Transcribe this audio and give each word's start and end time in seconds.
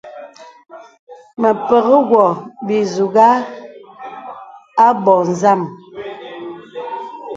Mə 1.41 1.49
pəkŋì 1.67 1.99
wɔ 2.09 2.25
bìzùghā 2.65 3.29
abɔ̄ɔ̄ 4.85 5.19
zàm. 5.41 5.61